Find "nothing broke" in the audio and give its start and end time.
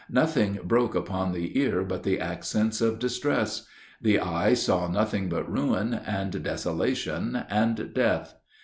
0.09-0.95